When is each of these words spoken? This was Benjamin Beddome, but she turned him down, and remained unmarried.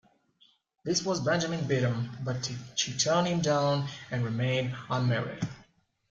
This 0.83 1.05
was 1.05 1.21
Benjamin 1.21 1.59
Beddome, 1.67 2.09
but 2.25 2.49
she 2.75 2.97
turned 2.97 3.27
him 3.27 3.39
down, 3.39 3.87
and 4.09 4.25
remained 4.25 4.75
unmarried. 4.89 5.47